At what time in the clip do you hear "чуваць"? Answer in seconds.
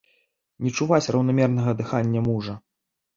0.79-1.11